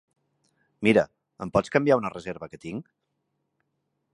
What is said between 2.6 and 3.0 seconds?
tinc.